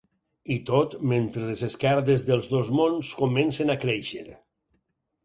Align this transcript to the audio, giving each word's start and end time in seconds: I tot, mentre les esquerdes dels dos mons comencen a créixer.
I 0.53 0.55
tot, 0.69 0.93
mentre 1.11 1.43
les 1.49 1.61
esquerdes 1.67 2.25
dels 2.29 2.47
dos 2.53 2.71
mons 2.79 3.13
comencen 3.21 3.75
a 3.75 3.77
créixer. 3.85 4.25